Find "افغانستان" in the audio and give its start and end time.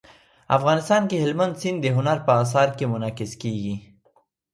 0.57-1.01